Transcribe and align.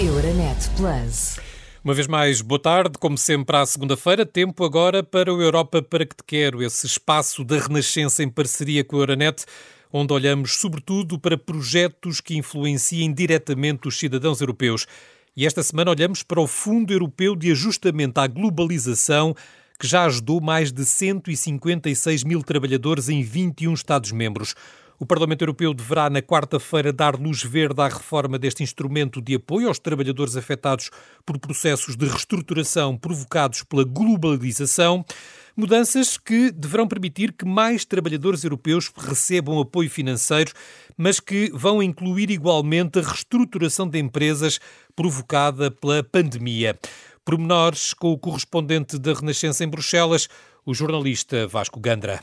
Euronet 0.00 0.70
Plus. 0.76 1.38
Uma 1.84 1.94
vez 1.94 2.08
mais, 2.08 2.40
boa 2.40 2.58
tarde. 2.58 2.98
Como 2.98 3.16
sempre, 3.16 3.56
à 3.56 3.64
segunda-feira, 3.64 4.26
tempo 4.26 4.64
agora 4.64 5.04
para 5.04 5.32
o 5.32 5.40
Europa 5.40 5.80
para 5.82 6.04
que 6.04 6.16
te 6.16 6.24
quero, 6.26 6.64
esse 6.64 6.84
espaço 6.84 7.44
da 7.44 7.60
renascença 7.60 8.20
em 8.20 8.28
parceria 8.28 8.82
com 8.82 8.96
a 8.96 9.00
Euronet, 9.00 9.44
onde 9.92 10.12
olhamos 10.12 10.56
sobretudo 10.56 11.16
para 11.16 11.38
projetos 11.38 12.20
que 12.20 12.36
influenciem 12.36 13.14
diretamente 13.14 13.86
os 13.86 13.96
cidadãos 13.96 14.40
europeus. 14.40 14.84
E 15.36 15.46
esta 15.46 15.62
semana 15.62 15.92
olhamos 15.92 16.24
para 16.24 16.40
o 16.40 16.46
Fundo 16.48 16.92
Europeu 16.92 17.36
de 17.36 17.52
Ajustamento 17.52 18.18
à 18.18 18.26
Globalização, 18.26 19.32
que 19.78 19.86
já 19.86 20.06
ajudou 20.06 20.40
mais 20.40 20.72
de 20.72 20.84
156 20.84 22.24
mil 22.24 22.42
trabalhadores 22.42 23.08
em 23.08 23.22
21 23.22 23.72
Estados-membros. 23.72 24.56
O 24.98 25.04
Parlamento 25.04 25.42
Europeu 25.42 25.74
deverá, 25.74 26.08
na 26.08 26.22
quarta-feira, 26.22 26.92
dar 26.92 27.18
luz 27.18 27.42
verde 27.42 27.80
à 27.80 27.88
reforma 27.88 28.38
deste 28.38 28.62
instrumento 28.62 29.20
de 29.20 29.34
apoio 29.34 29.66
aos 29.66 29.78
trabalhadores 29.78 30.36
afetados 30.36 30.90
por 31.26 31.38
processos 31.38 31.96
de 31.96 32.06
reestruturação 32.06 32.96
provocados 32.96 33.64
pela 33.64 33.82
globalização. 33.82 35.04
Mudanças 35.56 36.16
que 36.16 36.50
deverão 36.52 36.86
permitir 36.86 37.32
que 37.32 37.44
mais 37.44 37.84
trabalhadores 37.84 38.44
europeus 38.44 38.92
recebam 38.96 39.60
apoio 39.60 39.90
financeiro, 39.90 40.52
mas 40.96 41.18
que 41.18 41.50
vão 41.52 41.82
incluir 41.82 42.30
igualmente 42.30 42.98
a 43.00 43.02
reestruturação 43.02 43.88
de 43.88 43.98
empresas 43.98 44.60
provocada 44.94 45.70
pela 45.70 46.04
pandemia. 46.04 46.78
Pormenores 47.24 47.94
com 47.94 48.12
o 48.12 48.18
correspondente 48.18 48.98
da 48.98 49.12
Renascença 49.12 49.64
em 49.64 49.68
Bruxelas, 49.68 50.28
o 50.64 50.72
jornalista 50.72 51.46
Vasco 51.48 51.80
Gandra. 51.80 52.20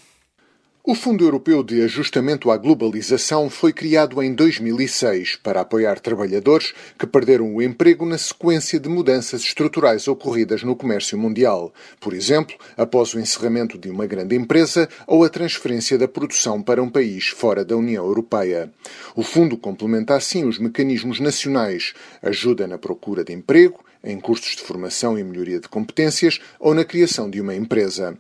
O 0.84 0.96
Fundo 0.96 1.24
Europeu 1.24 1.62
de 1.62 1.80
Ajustamento 1.84 2.50
à 2.50 2.58
Globalização 2.58 3.52
foi 3.52 3.72
criado 3.72 4.20
em 4.24 4.34
2006 4.34 5.36
para 5.36 5.62
apoiar 5.62 6.00
trabalhadores 6.00 6.74
que 6.98 7.06
perderam 7.06 7.54
o 7.54 7.62
emprego 7.62 8.04
na 8.04 8.18
sequência 8.18 8.80
de 8.80 8.90
mudanças 8.90 9.42
estruturais 9.42 10.08
ocorridas 10.08 10.64
no 10.64 10.76
comércio 10.76 11.16
mundial, 11.20 11.72
por 12.00 12.16
exemplo, 12.16 12.56
após 12.76 13.14
o 13.14 13.20
encerramento 13.20 13.78
de 13.78 13.92
uma 13.92 14.08
grande 14.08 14.36
empresa 14.36 14.90
ou 15.06 15.24
a 15.24 15.30
transferência 15.30 16.00
da 16.00 16.08
produção 16.08 16.64
para 16.64 16.82
um 16.82 16.90
país 16.90 17.28
fora 17.28 17.64
da 17.64 17.78
União 17.78 18.04
Europeia. 18.04 18.74
O 19.16 19.22
fundo 19.22 19.58
complementa 19.58 20.16
assim 20.16 20.46
os 20.46 20.58
mecanismos 20.58 21.20
nacionais, 21.20 21.94
ajuda 22.24 22.66
na 22.66 22.80
procura 22.80 23.24
de 23.24 23.32
emprego, 23.32 23.86
em 24.04 24.20
cursos 24.20 24.56
de 24.56 24.64
formação 24.64 25.16
e 25.16 25.24
melhoria 25.24 25.60
de 25.60 25.70
competências 25.70 26.40
ou 26.60 26.74
na 26.74 26.84
criação 26.84 27.30
de 27.30 27.40
uma 27.40 27.54
empresa. 27.54 28.18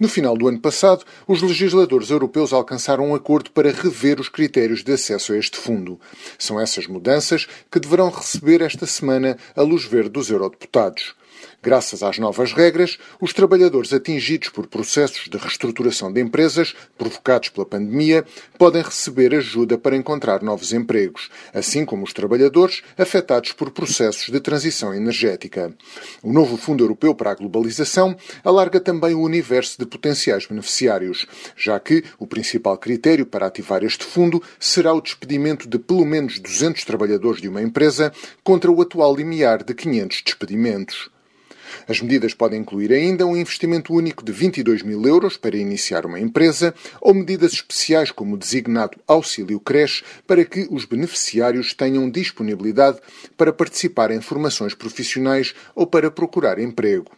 No 0.00 0.08
final 0.08 0.36
do 0.36 0.46
ano 0.46 0.60
passado, 0.60 1.04
os 1.26 1.42
legisladores 1.42 2.10
europeus 2.10 2.52
alcançaram 2.52 3.08
um 3.08 3.14
acordo 3.16 3.50
para 3.50 3.72
rever 3.72 4.20
os 4.20 4.28
critérios 4.28 4.84
de 4.84 4.92
acesso 4.92 5.32
a 5.32 5.36
este 5.36 5.56
fundo. 5.56 5.98
São 6.38 6.60
essas 6.60 6.86
mudanças 6.86 7.48
que 7.68 7.80
deverão 7.80 8.08
receber 8.08 8.60
esta 8.60 8.86
semana 8.86 9.36
a 9.56 9.62
luz 9.62 9.84
verde 9.84 10.10
dos 10.10 10.30
eurodeputados. 10.30 11.16
Graças 11.62 12.02
às 12.02 12.18
novas 12.18 12.52
regras, 12.52 12.98
os 13.20 13.32
trabalhadores 13.32 13.92
atingidos 13.92 14.48
por 14.48 14.66
processos 14.66 15.28
de 15.28 15.36
reestruturação 15.36 16.12
de 16.12 16.20
empresas 16.20 16.74
provocados 16.96 17.48
pela 17.48 17.66
pandemia 17.66 18.24
podem 18.56 18.82
receber 18.82 19.34
ajuda 19.34 19.76
para 19.76 19.96
encontrar 19.96 20.42
novos 20.42 20.72
empregos, 20.72 21.28
assim 21.52 21.84
como 21.84 22.04
os 22.04 22.12
trabalhadores 22.12 22.82
afetados 22.96 23.52
por 23.52 23.70
processos 23.70 24.30
de 24.30 24.40
transição 24.40 24.94
energética. 24.94 25.74
O 26.22 26.32
novo 26.32 26.56
Fundo 26.56 26.84
Europeu 26.84 27.14
para 27.14 27.32
a 27.32 27.34
Globalização 27.34 28.16
alarga 28.44 28.80
também 28.80 29.14
o 29.14 29.22
universo 29.22 29.78
de 29.78 29.86
potenciais 29.86 30.46
beneficiários, 30.46 31.26
já 31.56 31.78
que 31.80 32.04
o 32.18 32.26
principal 32.26 32.78
critério 32.78 33.26
para 33.26 33.46
ativar 33.46 33.82
este 33.82 34.04
fundo 34.04 34.42
será 34.58 34.92
o 34.92 35.00
despedimento 35.00 35.68
de 35.68 35.78
pelo 35.78 36.04
menos 36.04 36.38
200 36.38 36.84
trabalhadores 36.84 37.40
de 37.40 37.48
uma 37.48 37.62
empresa 37.62 38.12
contra 38.42 38.70
o 38.70 38.80
atual 38.80 39.14
limiar 39.14 39.62
de 39.62 39.74
500 39.74 40.22
despedimentos. 40.22 41.10
As 41.86 42.00
medidas 42.00 42.34
podem 42.34 42.60
incluir 42.60 42.92
ainda 42.92 43.26
um 43.26 43.36
investimento 43.36 43.92
único 43.92 44.24
de 44.24 44.32
22 44.32 44.82
mil 44.82 45.02
euros 45.04 45.36
para 45.36 45.56
iniciar 45.56 46.06
uma 46.06 46.20
empresa 46.20 46.74
ou 47.00 47.14
medidas 47.14 47.52
especiais 47.52 48.10
como 48.10 48.34
o 48.34 48.38
designado 48.38 48.98
Auxílio 49.06 49.60
Creche 49.60 50.04
para 50.26 50.44
que 50.44 50.68
os 50.70 50.84
beneficiários 50.84 51.74
tenham 51.74 52.10
disponibilidade 52.10 52.98
para 53.36 53.52
participar 53.52 54.10
em 54.10 54.20
formações 54.20 54.74
profissionais 54.74 55.54
ou 55.74 55.86
para 55.86 56.10
procurar 56.10 56.58
emprego. 56.58 57.10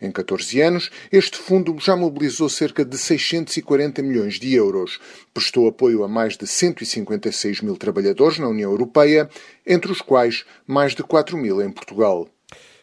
Em 0.00 0.12
14 0.12 0.60
anos, 0.60 0.90
este 1.10 1.38
fundo 1.38 1.76
já 1.80 1.96
mobilizou 1.96 2.48
cerca 2.48 2.84
de 2.84 2.96
640 2.96 4.00
milhões 4.00 4.38
de 4.38 4.54
euros, 4.54 5.00
prestou 5.34 5.66
apoio 5.66 6.04
a 6.04 6.08
mais 6.08 6.36
de 6.36 6.46
156 6.46 7.62
mil 7.62 7.76
trabalhadores 7.76 8.38
na 8.38 8.48
União 8.48 8.70
Europeia, 8.70 9.28
entre 9.66 9.90
os 9.90 10.00
quais 10.00 10.44
mais 10.66 10.94
de 10.94 11.02
4 11.02 11.36
mil 11.36 11.60
em 11.60 11.70
Portugal. 11.70 12.28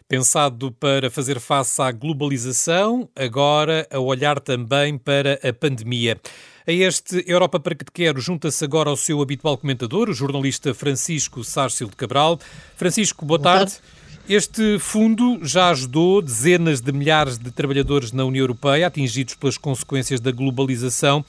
Pensado 0.08 0.72
para 0.72 1.10
fazer 1.10 1.40
face 1.40 1.82
à 1.82 1.92
globalização, 1.92 3.10
agora 3.16 3.88
a 3.90 3.98
olhar 4.00 4.40
também 4.40 5.00
para 5.00 5.40
a 5.44 5.52
pandemia. 5.52 6.22
A 6.68 6.72
este 6.72 7.24
Europa 7.26 7.60
para 7.60 7.74
que 7.74 7.84
te 7.84 7.92
quero 7.92 8.22
junta-se 8.22 8.64
agora 8.64 8.92
ao 8.92 8.96
seu 8.96 9.20
habitual 9.20 9.58
comentador, 9.58 10.08
o 10.08 10.14
jornalista 10.14 10.76
Francisco 10.76 11.44
Sárcio 11.44 11.88
de 11.88 11.96
Cabral. 11.96 12.40
Francisco, 12.76 13.26
boa, 13.26 13.40
boa 13.40 13.56
tarde. 13.56 13.72
tarde. 13.74 14.06
Este 14.30 14.78
fundo 14.78 15.40
já 15.44 15.70
ajudou 15.70 16.22
dezenas 16.22 16.82
de 16.82 16.92
milhares 16.92 17.40
de 17.40 17.50
trabalhadores 17.50 18.12
na 18.12 18.26
União 18.26 18.44
Europeia 18.44 18.86
atingidos 18.86 19.34
pelas 19.34 19.58
consequências 19.58 20.20
da 20.20 20.32
globalização. 20.32 21.26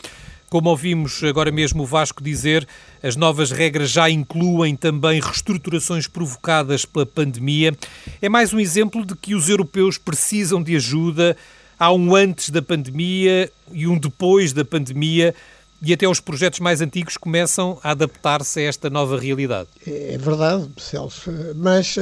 Como 0.48 0.70
ouvimos 0.70 1.22
agora 1.24 1.50
mesmo 1.50 1.82
o 1.82 1.86
Vasco 1.86 2.22
dizer, 2.22 2.66
as 3.02 3.16
novas 3.16 3.50
regras 3.50 3.90
já 3.90 4.08
incluem 4.08 4.76
também 4.76 5.20
reestruturações 5.20 6.06
provocadas 6.06 6.84
pela 6.84 7.04
pandemia. 7.04 7.76
É 8.22 8.28
mais 8.28 8.52
um 8.54 8.60
exemplo 8.60 9.04
de 9.04 9.16
que 9.16 9.34
os 9.34 9.48
europeus 9.48 9.98
precisam 9.98 10.62
de 10.62 10.76
ajuda. 10.76 11.36
Há 11.78 11.92
um 11.92 12.14
antes 12.14 12.50
da 12.50 12.62
pandemia 12.62 13.50
e 13.72 13.86
um 13.86 13.98
depois 13.98 14.52
da 14.52 14.64
pandemia 14.64 15.34
e 15.82 15.92
até 15.92 16.08
os 16.08 16.20
projetos 16.20 16.60
mais 16.60 16.80
antigos 16.80 17.16
começam 17.16 17.78
a 17.82 17.90
adaptar-se 17.90 18.60
a 18.60 18.62
esta 18.62 18.88
nova 18.88 19.18
realidade. 19.18 19.68
É 19.86 20.16
verdade, 20.16 20.68
Celso, 20.78 21.30
mas 21.54 21.96
uh, 21.96 22.00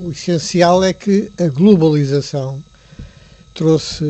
o 0.00 0.10
essencial 0.10 0.82
é 0.82 0.92
que 0.92 1.30
a 1.38 1.48
globalização 1.48 2.62
trouxe 3.52 4.04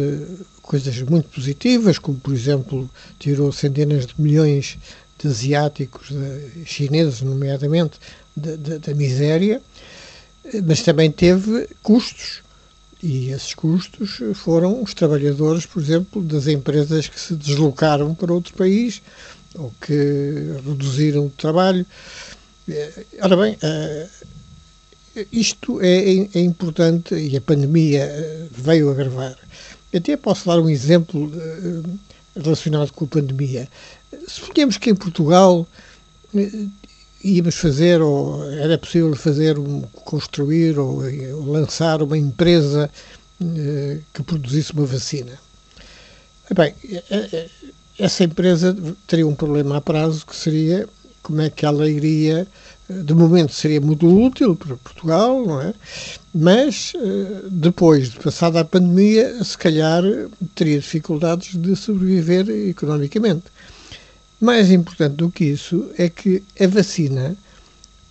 coisas 0.65 1.01
muito 1.03 1.29
positivas, 1.29 1.99
como 1.99 2.19
por 2.19 2.35
exemplo 2.35 2.91
tirou 3.19 3.53
centenas 3.53 4.07
de 4.07 4.15
milhões 4.19 4.79
de 5.19 5.29
asiáticos, 5.29 6.09
de 6.09 6.65
chineses 6.65 7.23
nomeadamente, 7.23 7.99
da 8.37 8.95
miséria, 8.95 9.63
mas 10.67 10.83
também 10.83 11.11
teve 11.11 11.69
custos. 11.83 12.43
E 13.03 13.29
esses 13.29 13.53
custos 13.55 14.19
foram 14.35 14.83
os 14.83 14.95
trabalhadores, 14.95 15.67
por 15.67 15.83
exemplo, 15.83 16.23
das 16.23 16.47
empresas 16.47 17.07
que 17.07 17.21
se 17.21 17.35
deslocaram 17.35 18.15
para 18.15 18.33
outro 18.33 18.55
país 18.55 19.03
ou 19.55 19.73
que 19.81 19.93
reduziram 20.65 21.27
o 21.27 21.31
trabalho. 21.31 21.85
Ora 23.21 23.37
bem, 23.37 23.59
eh, 23.63 24.09
isto 25.31 25.81
é, 25.83 26.29
é 26.35 26.41
importante 26.41 27.15
e 27.15 27.37
a 27.37 27.41
pandemia 27.41 28.05
eh, 28.05 28.47
veio 28.51 28.91
agravar. 28.91 29.37
Até 29.95 30.17
posso 30.17 30.47
dar 30.47 30.59
um 30.59 30.69
exemplo 30.69 31.27
uh, 31.27 31.99
relacionado 32.37 32.93
com 32.93 33.05
a 33.05 33.09
pandemia. 33.09 33.69
Suponhamos 34.27 34.77
que 34.77 34.91
em 34.91 34.95
Portugal 34.95 35.67
uh, 36.35 36.71
íamos 37.23 37.55
fazer, 37.55 38.03
ou 38.03 38.45
era 38.53 38.77
possível 38.77 39.15
fazer, 39.15 39.59
um, 39.59 39.83
construir 40.05 40.79
ou, 40.79 41.03
ou 41.03 41.53
lançar 41.53 42.03
uma 42.03 42.19
empresa 42.19 42.91
que 44.15 44.23
produzisse 44.23 44.73
uma 44.73 44.87
vacina. 44.87 45.39
Bem, 46.55 46.73
essa 47.99 48.25
empresa 48.25 48.75
teria 49.07 49.27
um 49.27 49.35
problema 49.35 49.77
a 49.77 49.81
prazo 49.81 50.25
que 50.25 50.35
seria 50.35 50.89
como 51.23 51.41
é 51.41 51.51
que 51.51 51.67
ela 51.67 51.89
iria 51.89 52.47
de 52.89 53.15
momento 53.15 53.53
seria 53.53 53.81
muito 53.81 54.07
útil 54.07 54.55
para 54.55 54.77
Portugal, 54.77 55.45
não 55.45 55.61
é? 55.61 55.75
Mas 56.35 56.93
eh, 56.95 57.43
depois 57.51 58.11
de 58.11 58.19
passada 58.19 58.61
a 58.61 58.65
pandemia, 58.65 59.43
se 59.43 59.57
calhar 59.57 60.03
teria 60.55 60.79
dificuldades 60.79 61.57
de 61.57 61.75
sobreviver 61.77 62.49
economicamente. 62.69 63.45
Mais 64.41 64.71
importante 64.71 65.15
do 65.15 65.31
que 65.31 65.45
isso 65.45 65.91
é 65.97 66.11
que 66.11 66.43
a 66.61 66.67
vacina 66.67 67.37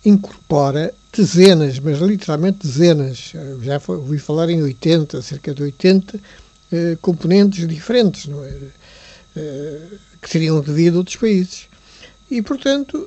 incorpora 0.04 0.92
dezenas, 1.12 1.78
mas 1.78 2.00
literalmente 2.00 2.66
dezenas, 2.66 3.32
já 3.62 3.80
ouvi 3.86 4.18
falar 4.18 4.50
em 4.50 4.60
80, 4.60 5.22
cerca 5.22 5.54
de 5.54 5.62
80 5.62 6.18
eh, 6.72 6.98
componentes 7.00 7.68
diferentes, 7.68 8.26
não 8.26 8.44
é? 8.44 8.52
Eh, 9.36 9.80
que 10.20 10.28
seriam 10.28 10.60
devido 10.60 10.94
a 10.94 10.98
outros 10.98 11.16
países. 11.16 11.68
E, 12.30 12.42
portanto, 12.42 13.06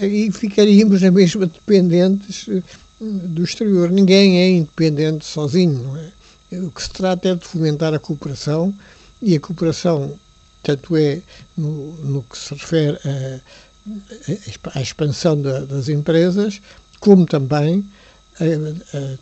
aí 0.00 0.30
ficaríamos 0.30 1.02
na 1.02 1.10
mesma 1.10 1.46
dependentes 1.46 2.48
eh, 2.48 2.62
do 3.00 3.42
exterior. 3.44 3.90
Ninguém 3.90 4.38
é 4.38 4.50
independente 4.50 5.24
sozinho, 5.24 5.82
não 5.82 5.96
é? 5.96 6.12
O 6.52 6.70
que 6.70 6.82
se 6.82 6.90
trata 6.90 7.30
é 7.30 7.34
de 7.34 7.46
fomentar 7.46 7.94
a 7.94 7.98
cooperação 7.98 8.74
e 9.22 9.34
a 9.34 9.40
cooperação, 9.40 10.18
tanto 10.62 10.96
é 10.96 11.22
no, 11.56 11.94
no 12.04 12.22
que 12.24 12.36
se 12.36 12.52
refere 12.54 12.98
a 14.74 14.80
expansão 14.80 15.40
das 15.40 15.88
empresas, 15.88 16.60
como 17.00 17.24
também 17.24 17.84
a, 18.38 18.44
a, 18.96 19.16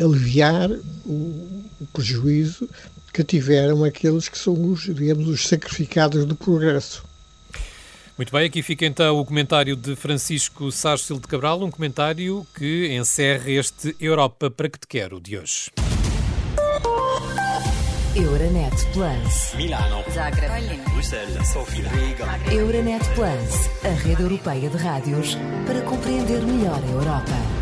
a 0.00 0.04
aliviar 0.04 0.70
o, 1.06 1.62
o, 1.80 1.86
prejuízo 1.92 2.68
que 3.12 3.24
tiveram 3.24 3.82
aqueles 3.82 4.28
que 4.28 4.38
são 4.38 4.54
os, 4.70 4.82
digamos, 4.82 5.26
os 5.26 5.48
sacrificados 5.48 6.24
do 6.24 6.36
progresso. 6.36 7.02
Muito 8.20 8.32
bem, 8.32 8.44
aqui 8.44 8.62
fica 8.62 8.84
então 8.84 9.18
o 9.18 9.24
comentário 9.24 9.74
de 9.74 9.96
Francisco 9.96 10.70
Sárcio 10.70 11.18
de 11.18 11.26
Cabral, 11.26 11.62
um 11.62 11.70
comentário 11.70 12.46
que 12.54 12.94
encerra 12.94 13.50
este 13.50 13.96
Europa 13.98 14.50
para 14.50 14.68
que 14.68 14.78
te 14.78 14.86
quero 14.86 15.18
de 15.18 15.38
hoje. 15.38 15.70
Euronet 18.14 18.74
Plus. 18.92 19.54
Milano. 19.56 20.04
Zagreb. 20.12 20.82
Bruxelas. 20.92 21.48
Sofia. 21.48 21.88
Riga. 21.88 22.54
Euronet 22.54 23.02
Plus, 23.14 23.86
a 23.86 23.94
rede 24.06 24.22
europeia 24.22 24.68
de 24.68 24.76
rádios 24.76 25.38
para 25.66 25.80
compreender 25.80 26.42
melhor 26.42 26.78
a 26.78 26.90
Europa. 26.90 27.59